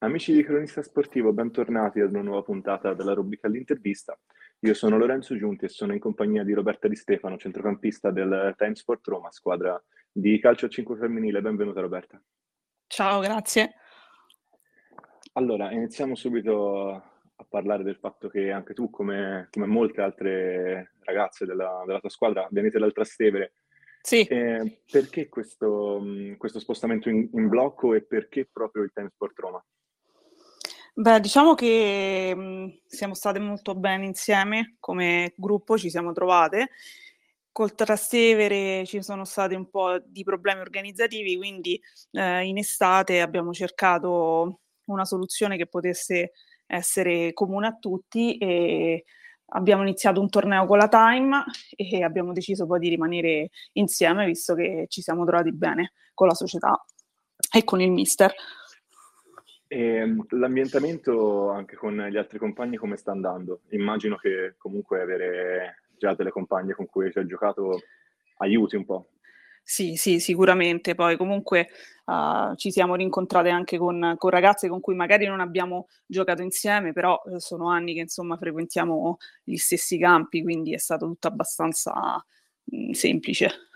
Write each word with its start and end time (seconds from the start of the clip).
Amici 0.00 0.32
di 0.32 0.44
Cronista 0.44 0.80
Sportivo, 0.80 1.32
bentornati 1.32 1.98
ad 1.98 2.10
una 2.10 2.22
nuova 2.22 2.42
puntata 2.42 2.94
della 2.94 3.14
rubrica 3.14 3.48
L'intervista. 3.48 4.16
Io 4.60 4.72
sono 4.72 4.96
Lorenzo 4.96 5.36
Giunti 5.36 5.64
e 5.64 5.68
sono 5.68 5.92
in 5.92 5.98
compagnia 5.98 6.44
di 6.44 6.52
Roberta 6.52 6.86
Di 6.86 6.94
Stefano, 6.94 7.36
centrocampista 7.36 8.12
del 8.12 8.54
Time 8.56 8.76
Sport 8.76 9.08
Roma, 9.08 9.32
squadra 9.32 9.82
di 10.12 10.38
calcio 10.38 10.66
a 10.66 10.68
5 10.68 10.96
femminile. 10.98 11.40
Benvenuta 11.40 11.80
Roberta. 11.80 12.22
Ciao, 12.86 13.18
grazie. 13.18 13.74
Allora, 15.32 15.72
iniziamo 15.72 16.14
subito 16.14 16.92
a 17.34 17.46
parlare 17.48 17.82
del 17.82 17.96
fatto 17.96 18.28
che 18.28 18.52
anche 18.52 18.74
tu, 18.74 18.90
come, 18.90 19.48
come 19.50 19.66
molte 19.66 20.00
altre 20.00 20.92
ragazze 21.00 21.44
della, 21.44 21.82
della 21.84 21.98
tua 21.98 22.08
squadra, 22.08 22.46
venite 22.52 22.78
dal 22.78 22.92
Trastevere. 22.92 23.54
Sì. 24.00 24.22
Eh, 24.22 24.82
perché 24.88 25.28
questo, 25.28 26.00
questo 26.36 26.60
spostamento 26.60 27.08
in, 27.08 27.28
in 27.32 27.48
blocco 27.48 27.94
e 27.94 28.02
perché 28.02 28.48
proprio 28.50 28.84
il 28.84 28.92
Time 28.94 29.10
Sport 29.10 29.38
Roma? 29.40 29.64
Beh, 31.00 31.20
diciamo 31.20 31.54
che 31.54 32.34
mh, 32.34 32.80
siamo 32.88 33.14
state 33.14 33.38
molto 33.38 33.76
bene 33.76 34.04
insieme 34.04 34.74
come 34.80 35.32
gruppo, 35.36 35.78
ci 35.78 35.90
siamo 35.90 36.10
trovate. 36.12 36.70
Col 37.52 37.74
Trastevere 37.76 38.84
ci 38.84 39.00
sono 39.02 39.24
stati 39.24 39.54
un 39.54 39.70
po' 39.70 39.98
di 40.04 40.24
problemi 40.24 40.60
organizzativi, 40.60 41.36
quindi 41.36 41.80
eh, 42.12 42.44
in 42.46 42.58
estate 42.58 43.20
abbiamo 43.20 43.52
cercato 43.52 44.60
una 44.86 45.04
soluzione 45.04 45.56
che 45.56 45.66
potesse 45.68 46.32
essere 46.66 47.32
comune 47.32 47.68
a 47.68 47.76
tutti 47.78 48.36
e 48.38 49.04
abbiamo 49.50 49.82
iniziato 49.82 50.20
un 50.20 50.28
torneo 50.28 50.66
con 50.66 50.78
la 50.78 50.88
Time 50.88 51.44
e 51.76 52.02
abbiamo 52.02 52.32
deciso 52.32 52.66
poi 52.66 52.80
di 52.80 52.88
rimanere 52.88 53.50
insieme 53.74 54.26
visto 54.26 54.54
che 54.54 54.86
ci 54.88 55.00
siamo 55.00 55.24
trovati 55.24 55.52
bene 55.52 55.92
con 56.12 56.26
la 56.26 56.34
società 56.34 56.76
e 57.52 57.62
con 57.64 57.80
il 57.80 57.90
mister. 57.92 58.34
E 59.70 59.78
ehm, 59.78 60.24
l'ambientamento 60.30 61.50
anche 61.50 61.76
con 61.76 61.94
gli 62.10 62.16
altri 62.16 62.38
compagni 62.38 62.76
come 62.76 62.96
sta 62.96 63.12
andando? 63.12 63.60
Immagino 63.70 64.16
che 64.16 64.54
comunque 64.56 65.02
avere 65.02 65.82
già 65.98 66.14
delle 66.14 66.30
compagne 66.30 66.72
con 66.72 66.86
cui 66.86 67.10
hai 67.12 67.26
giocato 67.26 67.78
aiuti 68.38 68.76
un 68.76 68.86
po'. 68.86 69.10
Sì, 69.62 69.96
sì, 69.96 70.20
sicuramente. 70.20 70.94
Poi 70.94 71.18
comunque 71.18 71.68
uh, 72.06 72.54
ci 72.56 72.70
siamo 72.70 72.94
rincontrate 72.94 73.50
anche 73.50 73.76
con, 73.76 74.14
con, 74.16 74.30
ragazze 74.30 74.66
con 74.68 74.80
cui 74.80 74.94
magari 74.94 75.26
non 75.26 75.40
abbiamo 75.40 75.88
giocato 76.06 76.40
insieme, 76.40 76.94
però 76.94 77.20
eh, 77.26 77.38
sono 77.38 77.68
anni 77.68 77.92
che 77.92 78.00
insomma 78.00 78.38
frequentiamo 78.38 79.18
gli 79.44 79.56
stessi 79.56 79.98
campi, 79.98 80.42
quindi 80.42 80.72
è 80.72 80.78
stato 80.78 81.04
tutto 81.04 81.28
abbastanza 81.28 81.92
mh, 82.64 82.92
semplice. 82.92 83.67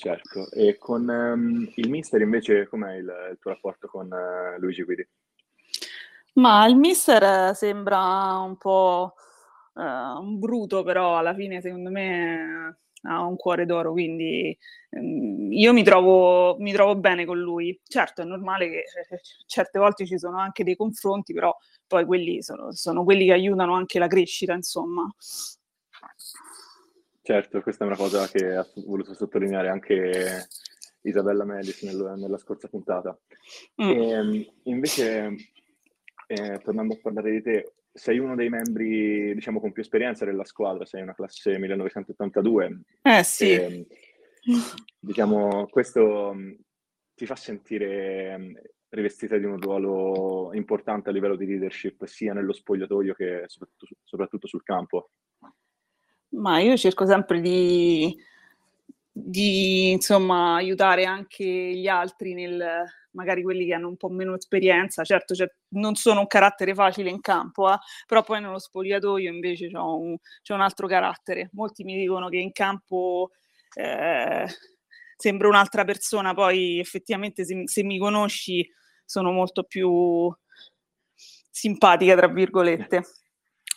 Certo, 0.00 0.50
e 0.50 0.78
con 0.78 1.06
um, 1.06 1.70
il 1.74 1.90
mister 1.90 2.22
invece 2.22 2.66
com'è 2.66 2.94
il, 2.94 3.12
il 3.32 3.36
tuo 3.38 3.50
rapporto 3.50 3.86
con 3.86 4.06
uh, 4.10 4.58
Luigi 4.58 4.82
Guidi? 4.82 5.06
Ma 6.36 6.66
il 6.66 6.74
mister 6.74 7.54
sembra 7.54 8.38
un 8.38 8.56
po' 8.56 9.12
uh, 9.74 9.82
un 9.82 10.38
bruto, 10.38 10.82
però 10.84 11.18
alla 11.18 11.34
fine 11.34 11.60
secondo 11.60 11.90
me 11.90 12.78
ha 13.02 13.26
un 13.26 13.36
cuore 13.36 13.66
d'oro, 13.66 13.92
quindi 13.92 14.56
um, 14.88 15.52
io 15.52 15.74
mi 15.74 15.82
trovo, 15.82 16.56
mi 16.60 16.72
trovo 16.72 16.96
bene 16.96 17.26
con 17.26 17.38
lui. 17.38 17.78
Certo, 17.86 18.22
è 18.22 18.24
normale 18.24 18.70
che 18.70 18.84
eh, 19.10 19.20
certe 19.44 19.78
volte 19.78 20.06
ci 20.06 20.18
sono 20.18 20.38
anche 20.38 20.64
dei 20.64 20.76
confronti, 20.76 21.34
però 21.34 21.54
poi 21.86 22.06
quelli 22.06 22.42
sono, 22.42 22.72
sono 22.72 23.04
quelli 23.04 23.26
che 23.26 23.32
aiutano 23.34 23.74
anche 23.74 23.98
la 23.98 24.06
crescita, 24.06 24.54
insomma. 24.54 25.06
Certo, 27.30 27.62
questa 27.62 27.84
è 27.84 27.86
una 27.86 27.96
cosa 27.96 28.26
che 28.26 28.56
ha 28.56 28.66
voluto 28.84 29.14
sottolineare 29.14 29.68
anche 29.68 30.48
Isabella 31.02 31.44
Medis 31.44 31.80
nel, 31.82 32.14
nella 32.16 32.38
scorsa 32.38 32.66
puntata. 32.66 33.16
Mm. 33.80 33.88
E, 33.88 34.10
ehm, 34.10 34.46
invece, 34.64 35.36
eh, 36.26 36.58
tornando 36.58 36.94
a 36.94 36.98
parlare 37.00 37.30
di 37.30 37.40
te, 37.40 37.74
sei 37.92 38.18
uno 38.18 38.34
dei 38.34 38.48
membri, 38.48 39.32
diciamo, 39.32 39.60
con 39.60 39.70
più 39.70 39.80
esperienza 39.80 40.24
della 40.24 40.44
squadra, 40.44 40.84
sei 40.84 41.02
una 41.02 41.14
classe 41.14 41.56
1982. 41.56 42.80
Eh 43.02 43.22
sì. 43.22 43.52
E, 43.52 43.86
diciamo, 44.98 45.68
questo 45.68 46.32
mm, 46.34 46.52
ti 47.14 47.26
fa 47.26 47.36
sentire 47.36 48.38
mm, 48.38 48.54
rivestita 48.88 49.38
di 49.38 49.44
un 49.44 49.60
ruolo 49.60 50.50
importante 50.54 51.10
a 51.10 51.12
livello 51.12 51.36
di 51.36 51.46
leadership, 51.46 52.04
sia 52.06 52.32
nello 52.32 52.52
spogliatoio 52.52 53.14
che 53.14 53.44
soprattutto, 53.46 53.94
soprattutto 54.02 54.48
sul 54.48 54.64
campo. 54.64 55.10
Ma 56.30 56.60
io 56.60 56.76
cerco 56.76 57.06
sempre 57.06 57.40
di, 57.40 58.16
di 59.10 59.90
insomma, 59.90 60.54
aiutare 60.54 61.04
anche 61.04 61.44
gli 61.44 61.88
altri 61.88 62.34
nel, 62.34 62.84
magari 63.12 63.42
quelli 63.42 63.66
che 63.66 63.74
hanno 63.74 63.88
un 63.88 63.96
po' 63.96 64.08
meno 64.08 64.34
esperienza, 64.34 65.02
certo 65.04 65.34
cioè, 65.34 65.50
non 65.70 65.94
sono 65.94 66.20
un 66.20 66.26
carattere 66.26 66.74
facile 66.74 67.10
in 67.10 67.20
campo, 67.20 67.72
eh, 67.72 67.78
però 68.06 68.22
poi 68.22 68.40
nello 68.40 68.58
spogliatoio 68.58 69.30
invece 69.30 69.70
ho 69.76 69.96
un, 69.96 70.16
un, 70.48 70.60
altro 70.60 70.86
carattere. 70.86 71.50
Molti 71.52 71.84
mi 71.84 71.96
dicono 71.96 72.28
che 72.28 72.38
in 72.38 72.52
campo 72.52 73.30
eh, 73.74 74.46
sembro 75.16 75.48
un'altra 75.48 75.84
persona, 75.84 76.34
poi 76.34 76.78
effettivamente 76.78 77.44
se, 77.44 77.62
se 77.64 77.82
mi 77.82 77.98
conosci 77.98 78.68
sono 79.04 79.32
molto 79.32 79.64
più 79.64 80.32
simpatica, 81.50 82.14
tra 82.14 82.28
virgolette 82.28 83.02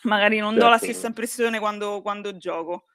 magari 0.04 0.38
non 0.38 0.54
do 0.54 0.68
la 0.68 0.78
certo. 0.78 0.84
stessa 0.86 1.06
impressione 1.08 1.58
quando, 1.58 2.00
quando 2.00 2.36
gioco, 2.36 2.86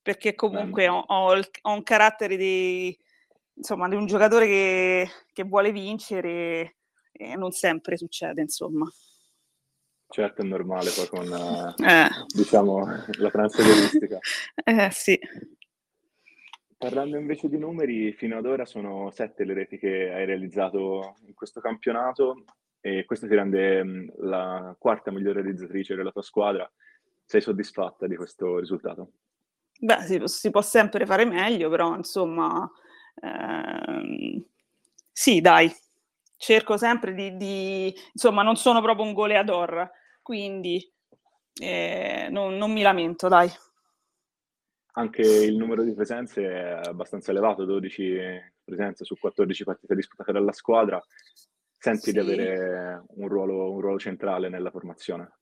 perché 0.00 0.34
comunque 0.34 0.88
ho, 0.88 0.98
ho, 0.98 1.34
il, 1.34 1.48
ho, 1.62 1.72
un 1.72 1.82
carattere 1.82 2.36
di, 2.36 2.96
insomma, 3.54 3.88
di 3.88 3.94
un 3.94 4.06
giocatore 4.06 4.46
che, 4.46 5.10
che 5.32 5.44
vuole 5.44 5.72
vincere 5.72 6.76
e 7.12 7.36
non 7.36 7.50
sempre 7.50 7.96
succede, 7.96 8.40
insomma. 8.40 8.90
Certo, 10.08 10.42
è 10.42 10.44
normale 10.44 10.90
poi 10.90 11.06
con, 11.06 11.74
eh. 11.86 12.08
diciamo, 12.34 12.84
la 13.18 13.30
transferistica. 13.30 14.18
Eh, 14.64 14.88
sì. 14.90 15.18
Parlando 16.76 17.18
invece 17.18 17.48
di 17.48 17.58
numeri, 17.58 18.12
fino 18.12 18.38
ad 18.38 18.46
ora 18.46 18.64
sono 18.64 19.10
sette 19.10 19.44
le 19.44 19.54
reti 19.54 19.78
che 19.78 20.10
hai 20.10 20.24
realizzato 20.24 21.16
in 21.26 21.34
questo 21.34 21.60
campionato 21.60 22.44
e 22.80 23.04
questo 23.04 23.26
ti 23.26 23.34
rende 23.34 23.84
mm, 23.84 24.08
la 24.20 24.74
quarta 24.78 25.10
migliore 25.10 25.42
realizzatrice 25.42 25.94
della 25.94 26.10
tua 26.10 26.22
squadra. 26.22 26.70
Sei 27.24 27.40
soddisfatta 27.40 28.06
di 28.06 28.16
questo 28.16 28.58
risultato? 28.58 29.12
Beh, 29.78 30.00
si, 30.02 30.20
si 30.24 30.50
può 30.50 30.62
sempre 30.62 31.06
fare 31.06 31.24
meglio, 31.24 31.70
però 31.70 31.94
insomma, 31.94 32.68
ehm, 33.22 34.44
sì, 35.12 35.40
dai, 35.40 35.72
cerco 36.36 36.76
sempre 36.76 37.14
di, 37.14 37.36
di, 37.36 37.94
insomma, 38.12 38.42
non 38.42 38.56
sono 38.56 38.80
proprio 38.80 39.06
un 39.06 39.12
goleador, 39.12 39.90
quindi 40.22 40.92
eh, 41.60 42.28
non, 42.30 42.56
non 42.56 42.72
mi 42.72 42.82
lamento, 42.82 43.28
dai. 43.28 43.48
Anche 44.94 45.22
il 45.22 45.56
numero 45.56 45.82
di 45.84 45.94
presenze 45.94 46.42
è 46.42 46.80
abbastanza 46.84 47.30
elevato, 47.30 47.64
12 47.64 48.58
presenze 48.64 49.04
su 49.04 49.16
14 49.18 49.64
partite 49.64 49.94
disputate 49.94 50.32
dalla 50.32 50.52
squadra 50.52 51.02
senti 51.80 52.10
sì. 52.10 52.12
di 52.12 52.18
avere 52.18 53.04
un 53.16 53.26
ruolo, 53.26 53.72
un 53.72 53.80
ruolo, 53.80 53.98
centrale 53.98 54.50
nella 54.50 54.70
formazione? 54.70 55.38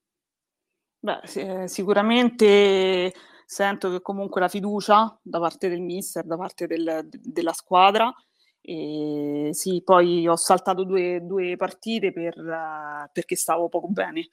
Beh, 0.99 1.19
sì, 1.25 1.45
sicuramente 1.65 3.13
sento 3.45 3.89
che 3.89 4.01
comunque 4.01 4.39
la 4.39 4.47
fiducia 4.47 5.19
da 5.21 5.39
parte 5.39 5.67
del 5.67 5.81
mister, 5.81 6.23
da 6.25 6.37
parte 6.37 6.65
del, 6.65 7.07
della 7.09 7.53
squadra. 7.53 8.13
E 8.61 9.49
sì, 9.51 9.81
poi 9.83 10.27
ho 10.27 10.35
saltato 10.35 10.83
due, 10.83 11.19
due 11.23 11.55
partite 11.55 12.11
per, 12.13 12.37
uh, 12.37 13.09
perché 13.11 13.35
stavo 13.35 13.67
poco 13.67 13.87
bene. 13.87 14.29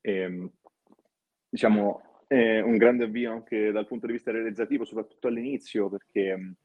E, 0.00 0.12
ehm, 0.12 0.50
diciamo, 1.48 2.24
è 2.26 2.60
un 2.60 2.76
grande 2.76 3.04
avvio 3.04 3.32
anche 3.32 3.70
dal 3.70 3.86
punto 3.86 4.06
di 4.06 4.12
vista 4.12 4.30
realizzativo, 4.30 4.84
soprattutto 4.84 5.28
all'inizio, 5.28 5.88
perché 5.88 6.56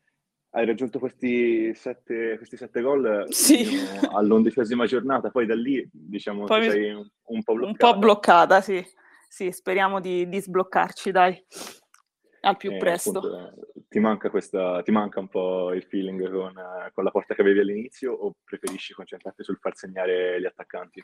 hai 0.56 0.66
raggiunto 0.66 1.00
questi 1.00 1.74
sette, 1.74 2.38
questi 2.38 2.58
sette 2.58 2.82
gol 2.82 3.26
sì. 3.30 3.66
all'undicesima 4.12 4.86
giornata, 4.86 5.30
poi 5.30 5.46
da 5.48 5.56
lì 5.56 5.88
diciamo 5.92 6.46
poi 6.46 6.70
sei 6.70 6.92
un, 6.92 7.08
un, 7.26 7.44
po' 7.44 7.54
bloccata. 7.54 7.86
Un 7.88 7.94
po' 7.94 8.00
bloccata, 8.00 8.62
sì. 8.62 8.86
Sì, 9.28 9.52
speriamo 9.52 10.00
di, 10.00 10.30
di 10.30 10.40
sbloccarci, 10.40 11.10
dai, 11.10 11.44
al 12.42 12.56
più 12.58 12.72
eh, 12.72 12.78
presto. 12.78 13.18
Appunto, 13.18 13.54
ti, 13.90 14.00
manca 14.00 14.30
questa, 14.30 14.84
ti 14.84 14.92
manca 14.92 15.20
un 15.20 15.28
po' 15.28 15.74
il 15.74 15.84
feeling 15.84 16.30
con, 16.30 16.54
con 16.94 17.04
la 17.04 17.10
porta 17.10 17.34
che 17.34 17.42
avevi 17.42 17.62
all'inizio 17.62 18.14
o 18.14 18.36
preferisci 18.44 18.94
concentrarti 18.94 19.44
sul 19.44 19.58
far 19.58 19.76
segnare 19.76 20.40
gli 20.40 20.46
attaccanti? 20.46 21.04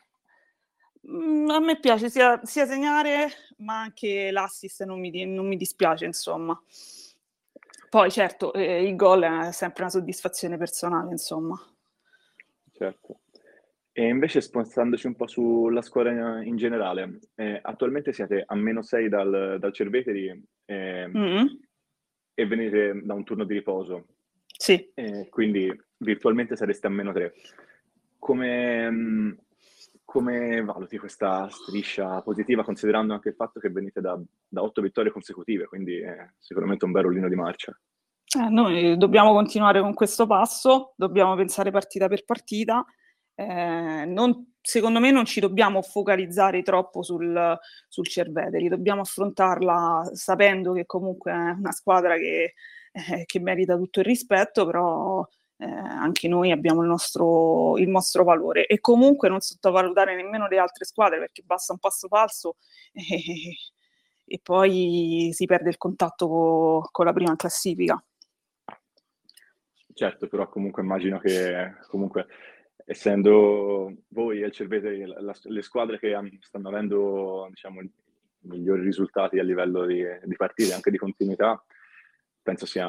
Mm, 1.09 1.49
a 1.49 1.59
me 1.59 1.79
piace 1.79 2.11
sia, 2.11 2.39
sia, 2.43 2.67
segnare, 2.67 3.29
ma 3.57 3.79
anche 3.79 4.29
l'assist 4.29 4.83
non 4.83 4.99
mi, 4.99 5.25
non 5.25 5.47
mi 5.47 5.55
dispiace, 5.55 6.05
insomma. 6.05 6.61
Poi 7.89 8.11
certo, 8.11 8.53
eh, 8.53 8.87
il 8.87 8.95
gol 8.95 9.23
è 9.23 9.51
sempre 9.51 9.83
una 9.83 9.91
soddisfazione 9.91 10.57
personale, 10.57 11.11
insomma. 11.11 11.59
Certo. 12.71 13.21
E 13.91 14.07
invece 14.07 14.39
spostandoci 14.41 15.07
un 15.07 15.15
po' 15.15 15.27
sulla 15.27 15.81
squadra 15.81 16.41
in 16.43 16.55
generale, 16.55 17.19
eh, 17.35 17.59
attualmente 17.61 18.13
siete 18.13 18.43
a 18.45 18.55
meno 18.55 18.81
6 18.81 19.09
dal, 19.09 19.57
dal 19.59 19.73
Cerveteri 19.73 20.41
eh, 20.65 21.07
mm-hmm. 21.07 21.45
e 22.35 22.47
venite 22.47 23.01
da 23.03 23.13
un 23.13 23.23
turno 23.23 23.43
di 23.43 23.55
riposo. 23.55 24.05
Sì. 24.45 24.91
Eh, 24.93 25.27
quindi 25.29 25.69
virtualmente 25.97 26.55
sareste 26.55 26.87
a 26.87 26.91
meno 26.91 27.11
3. 27.11 27.33
Come, 28.19 28.89
mm, 28.89 29.31
come, 30.09 30.63
valuti 30.63 30.97
questa 30.97 31.47
striscia 31.49 32.19
positiva 32.21 32.63
considerando 32.63 33.13
anche 33.13 33.29
il 33.29 33.35
fatto 33.35 33.59
che 33.59 33.69
venite 33.69 34.01
da, 34.01 34.19
8 34.55 34.81
vittorie 34.81 35.11
consecutive, 35.11 35.67
quindi 35.67 35.99
è 35.99 36.15
sicuramente 36.39 36.85
un 36.85 36.91
bel 36.91 37.03
rollino 37.03 37.29
di 37.29 37.35
marcia. 37.35 37.79
Eh, 38.35 38.49
noi 38.49 38.97
dobbiamo 38.97 39.33
continuare 39.33 39.81
con 39.81 39.93
questo 39.93 40.25
passo, 40.25 40.93
dobbiamo 40.95 41.35
pensare 41.35 41.69
partita 41.69 42.07
per 42.07 42.25
partita. 42.25 42.83
Eh, 43.35 44.05
non, 44.07 44.53
secondo 44.59 44.99
me 44.99 45.11
non 45.11 45.25
ci 45.25 45.39
dobbiamo 45.39 45.83
focalizzare 45.83 46.63
troppo 46.63 47.03
sul, 47.03 47.55
sul 47.87 48.07
Cerveteri, 48.07 48.67
dobbiamo 48.67 49.01
affrontarla 49.01 50.09
sapendo 50.13 50.73
che 50.73 50.87
comunque 50.87 51.31
è 51.31 51.51
una 51.51 51.71
squadra 51.71 52.15
che, 52.15 52.55
eh, 52.91 53.25
che 53.25 53.39
merita 53.39 53.77
tutto 53.77 53.99
il 53.99 54.05
rispetto, 54.07 54.65
però 54.65 55.23
eh, 55.61 55.65
anche 55.65 56.29
noi 56.29 56.51
abbiamo 56.51 56.81
il 56.81 56.87
nostro, 56.87 57.77
il 57.77 57.89
nostro, 57.89 58.23
valore 58.23 58.65
e 58.65 58.79
comunque 58.79 59.27
non 59.27 59.41
sottovalutare 59.41 60.15
nemmeno 60.15 60.47
le 60.47 60.57
altre 60.57 60.85
squadre 60.85 61.19
perché 61.19 61.43
basta 61.45 61.73
un 61.73 61.79
passo 61.79 62.07
falso 62.07 62.55
e, 62.93 63.57
e 64.25 64.39
poi 64.41 65.31
si 65.33 65.45
perde 65.45 65.67
il 65.67 65.77
contatto 65.77 66.27
co, 66.27 66.87
con 66.89 67.05
la 67.05 67.11
prima 67.11 67.35
classifica. 67.35 68.01
Certo, 69.93 70.27
però 70.29 70.47
comunque 70.47 70.81
immagino 70.81 71.19
che 71.19 71.75
comunque 71.89 72.25
essendo 72.85 73.93
voi 74.07 74.41
e 74.41 74.51
Cervete 74.51 75.05
la, 75.05 75.35
le 75.41 75.61
squadre 75.61 75.99
che 75.99 76.17
stanno 76.39 76.69
avendo 76.69 77.47
diciamo, 77.49 77.81
migliori 78.43 78.81
risultati 78.81 79.39
a 79.39 79.43
livello 79.43 79.85
di, 79.85 80.05
di 80.23 80.35
partite, 80.37 80.73
anche 80.73 80.89
di 80.89 80.97
continuità, 80.97 81.61
penso 82.41 82.65
sia 82.65 82.87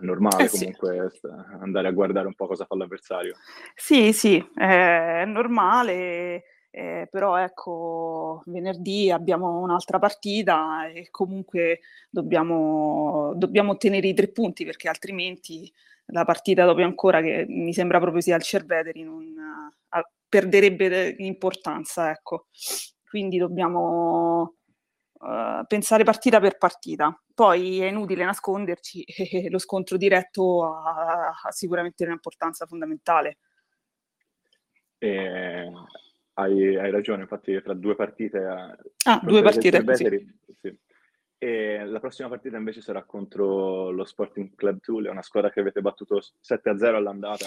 normale 0.00 0.44
eh 0.44 0.48
comunque 0.48 1.10
sì. 1.10 1.26
andare 1.60 1.88
a 1.88 1.92
guardare 1.92 2.26
un 2.26 2.34
po' 2.34 2.46
cosa 2.46 2.64
fa 2.64 2.76
l'avversario. 2.76 3.34
Sì, 3.74 4.12
sì, 4.12 4.44
è 4.54 5.24
normale, 5.26 6.44
eh, 6.70 7.08
però 7.10 7.36
ecco, 7.36 8.42
venerdì 8.46 9.10
abbiamo 9.10 9.58
un'altra 9.60 9.98
partita 9.98 10.86
e 10.86 11.08
comunque 11.10 11.80
dobbiamo, 12.08 13.32
dobbiamo 13.34 13.72
ottenere 13.72 14.06
i 14.06 14.14
tre 14.14 14.28
punti 14.28 14.64
perché 14.64 14.88
altrimenti 14.88 15.70
la 16.12 16.24
partita 16.24 16.64
dopo 16.64 16.82
ancora, 16.82 17.20
che 17.20 17.44
mi 17.48 17.72
sembra 17.72 17.98
proprio 17.98 18.20
sia 18.20 18.36
il 18.36 18.42
Cerveteri, 18.42 19.02
non, 19.02 19.24
uh, 19.24 20.00
perderebbe 20.28 21.14
importanza, 21.18 22.10
ecco. 22.10 22.46
Quindi 23.08 23.38
dobbiamo 23.38 24.54
uh, 25.12 25.64
pensare 25.66 26.04
partita 26.04 26.40
per 26.40 26.56
partita. 26.58 27.16
Poi 27.40 27.80
è 27.80 27.86
inutile 27.86 28.26
nasconderci, 28.26 29.02
e 29.16 29.48
lo 29.48 29.58
scontro 29.58 29.96
diretto 29.96 30.62
ha, 30.74 31.30
ha 31.42 31.50
sicuramente 31.50 32.04
un'importanza 32.04 32.66
fondamentale. 32.66 33.38
Eh, 34.98 35.72
hai, 36.34 36.76
hai, 36.76 36.90
ragione, 36.90 37.22
infatti 37.22 37.58
tra 37.62 37.72
due 37.72 37.94
partite... 37.94 38.44
Ah, 39.06 39.20
due 39.24 39.40
partite, 39.40 39.78
Cerveteri, 39.78 40.38
sì. 40.44 40.54
sì 40.60 40.78
e 41.38 41.86
la 41.86 42.00
prossima 42.00 42.28
partita 42.28 42.58
invece 42.58 42.82
sarà 42.82 43.02
contro 43.04 43.88
lo 43.88 44.04
Sporting 44.04 44.54
Club 44.54 44.80
Tool, 44.80 45.06
una 45.06 45.22
squadra 45.22 45.50
che 45.50 45.60
avete 45.60 45.80
battuto 45.80 46.20
7-0 46.46 46.94
all'andata. 46.94 47.46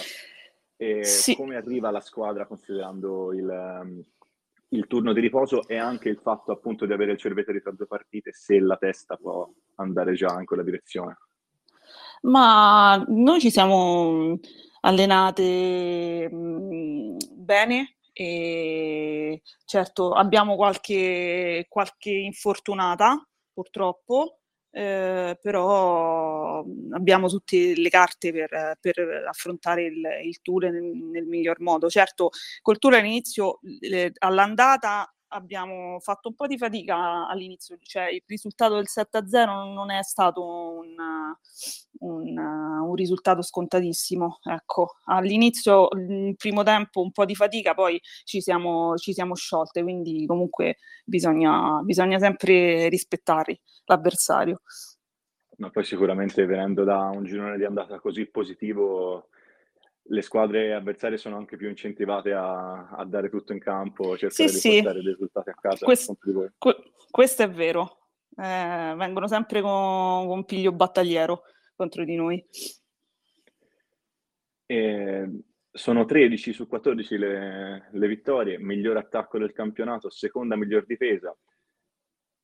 E 0.76 1.04
sì. 1.04 1.36
come 1.36 1.54
arriva 1.54 1.92
la 1.92 2.00
squadra 2.00 2.46
considerando 2.46 3.32
il, 3.32 3.46
um, 3.46 4.02
il, 4.76 4.86
turno 4.86 5.12
di 5.12 5.20
riposo 5.20 5.66
e 5.66 5.76
anche 5.76 6.08
il 6.08 6.18
fatto 6.22 6.52
appunto 6.52 6.86
di 6.86 6.92
avere 6.92 7.12
il 7.12 7.18
cerveteri 7.18 7.62
tra 7.62 7.72
due 7.72 7.86
partite, 7.86 8.32
se 8.32 8.58
la 8.60 8.76
testa 8.76 9.16
può 9.16 9.48
andare 9.76 10.14
già 10.14 10.38
in 10.38 10.44
quella 10.44 10.62
direzione? 10.62 11.18
Ma 12.22 13.02
noi 13.08 13.40
ci 13.40 13.50
siamo 13.50 14.38
allenate 14.80 16.28
mh, 16.30 17.16
bene 17.32 17.96
e 18.12 19.42
certo 19.64 20.12
abbiamo 20.12 20.56
qualche, 20.56 21.66
qualche 21.68 22.10
infortunata 22.10 23.26
purtroppo, 23.52 24.40
eh, 24.76 25.38
però 25.40 26.64
abbiamo 26.90 27.28
tutte 27.28 27.74
le 27.76 27.88
carte 27.88 28.32
per, 28.32 28.76
per 28.80 29.24
affrontare 29.28 29.84
il, 29.84 30.02
il 30.24 30.40
tour 30.42 30.64
nel, 30.64 30.82
nel, 30.82 31.26
miglior 31.26 31.60
modo. 31.60 31.88
Certo, 31.88 32.30
col 32.60 32.78
tour 32.78 32.94
all'inizio, 32.94 33.60
eh, 33.80 34.10
all'andata 34.18 35.08
abbiamo 35.34 35.98
fatto 36.00 36.28
un 36.28 36.34
po' 36.34 36.46
di 36.46 36.56
fatica 36.56 37.26
all'inizio, 37.26 37.76
cioè 37.82 38.08
il 38.10 38.22
risultato 38.26 38.74
del 38.74 38.86
7-0 38.88 39.72
non 39.72 39.90
è 39.90 40.02
stato 40.02 40.42
un, 40.44 40.94
un, 42.00 42.38
un, 42.38 42.94
risultato 42.94 43.42
scontatissimo. 43.42 44.38
Ecco, 44.44 44.96
all'inizio, 45.04 45.88
il 45.92 46.36
primo 46.36 46.62
tempo, 46.62 47.00
un 47.02 47.10
po' 47.10 47.24
di 47.24 47.34
fatica, 47.34 47.74
poi 47.74 48.00
ci 48.24 48.40
siamo, 48.40 48.96
ci 48.96 49.12
siamo 49.12 49.34
sciolte, 49.34 49.82
quindi 49.82 50.24
comunque 50.26 50.76
bisogna, 51.04 51.80
bisogna 51.82 52.18
sempre 52.18 52.88
rispettare 52.88 53.60
l'avversario. 53.86 54.62
Ma 55.56 55.70
poi 55.70 55.84
sicuramente 55.84 56.46
venendo 56.46 56.84
da 56.84 57.10
un 57.12 57.24
girone 57.24 57.56
di 57.56 57.64
andata 57.64 58.00
così 58.00 58.26
positivo 58.26 59.28
le 60.08 60.22
squadre 60.22 60.74
avversarie 60.74 61.16
sono 61.16 61.36
anche 61.36 61.56
più 61.56 61.68
incentivate 61.68 62.32
a, 62.32 62.88
a 62.90 63.04
dare 63.04 63.30
tutto 63.30 63.52
in 63.52 63.58
campo, 63.58 64.16
cercare 64.16 64.48
sì, 64.48 64.68
di 64.68 64.76
portare 64.76 65.00
sì. 65.00 65.06
i 65.06 65.08
risultati 65.08 65.50
a 65.50 65.54
casa. 65.54 65.84
Questo, 65.84 66.16
que- 66.58 66.92
questo 67.10 67.42
è 67.42 67.50
vero, 67.50 67.98
eh, 68.36 68.94
vengono 68.96 69.26
sempre 69.26 69.60
con, 69.62 70.26
con, 70.26 70.44
piglio 70.44 70.72
battagliero 70.72 71.42
contro 71.74 72.04
di 72.04 72.16
noi. 72.16 72.44
E 74.66 75.30
sono 75.70 76.04
13 76.04 76.52
su 76.52 76.66
14 76.66 77.18
le, 77.18 77.88
le, 77.90 78.08
vittorie, 78.08 78.58
miglior 78.58 78.96
attacco 78.96 79.38
del 79.38 79.52
campionato, 79.52 80.10
seconda 80.10 80.56
miglior 80.56 80.84
difesa. 80.84 81.34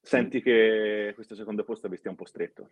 Senti 0.02 0.40
che 0.40 1.12
questo 1.14 1.34
secondo 1.34 1.62
posto 1.62 1.88
vi 1.88 1.96
stia 1.96 2.10
un 2.10 2.16
po' 2.16 2.24
stretto? 2.24 2.70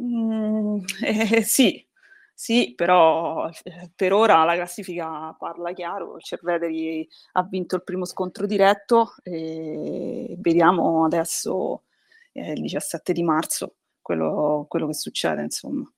Mm, 0.00 0.78
eh, 1.04 1.42
sì, 1.42 1.84
sì, 2.34 2.74
però 2.74 3.48
eh, 3.48 3.90
per 3.94 4.12
ora 4.12 4.42
la 4.42 4.54
classifica 4.54 5.32
parla 5.38 5.72
chiaro, 5.72 6.16
il 6.16 6.22
Cerveteri 6.22 7.08
ha 7.32 7.42
vinto 7.44 7.76
il 7.76 7.84
primo 7.84 8.04
scontro 8.04 8.44
diretto 8.46 9.14
e 9.22 10.34
vediamo 10.38 11.04
adesso 11.04 11.84
eh, 12.32 12.52
il 12.52 12.60
17 12.60 13.12
di 13.12 13.22
marzo 13.22 13.76
quello, 14.02 14.66
quello 14.68 14.88
che 14.88 14.94
succede, 14.94 15.42
insomma. 15.42 15.88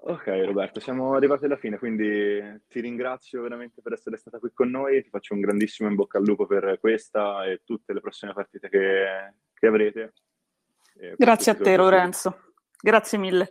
Ok 0.00 0.26
Roberto, 0.26 0.78
siamo 0.78 1.14
arrivati 1.14 1.46
alla 1.46 1.56
fine, 1.56 1.76
quindi 1.76 2.40
ti 2.68 2.80
ringrazio 2.80 3.42
veramente 3.42 3.82
per 3.82 3.94
essere 3.94 4.16
stata 4.16 4.38
qui 4.38 4.50
con 4.54 4.70
noi, 4.70 5.02
ti 5.02 5.08
faccio 5.08 5.34
un 5.34 5.40
grandissimo 5.40 5.88
in 5.88 5.96
bocca 5.96 6.18
al 6.18 6.24
lupo 6.24 6.46
per 6.46 6.78
questa 6.78 7.44
e 7.44 7.62
tutte 7.64 7.92
le 7.92 8.00
prossime 8.00 8.32
partite 8.32 8.68
che, 8.68 9.34
che 9.52 9.66
avrete. 9.66 10.12
Grazie 11.16 11.52
a 11.52 11.54
te 11.56 11.76
Lorenzo, 11.76 12.52
grazie 12.80 13.18
mille. 13.18 13.50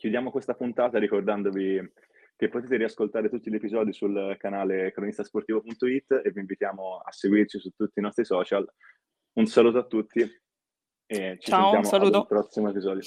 Chiudiamo 0.00 0.30
questa 0.30 0.54
puntata 0.54 0.98
ricordandovi 0.98 1.92
che 2.34 2.48
potete 2.48 2.78
riascoltare 2.78 3.28
tutti 3.28 3.50
gli 3.50 3.56
episodi 3.56 3.92
sul 3.92 4.34
canale 4.38 4.92
cronistasportivo.it 4.92 6.22
e 6.24 6.30
vi 6.30 6.40
invitiamo 6.40 7.02
a 7.04 7.12
seguirci 7.12 7.58
su 7.58 7.68
tutti 7.76 7.98
i 7.98 8.02
nostri 8.02 8.24
social. 8.24 8.66
Un 9.34 9.44
saluto 9.44 9.76
a 9.76 9.84
tutti 9.84 10.20
e 10.20 11.36
ci 11.38 11.50
Ciao, 11.50 11.82
sentiamo 11.82 12.16
al 12.16 12.26
prossimo 12.26 12.70
episodio. 12.70 13.02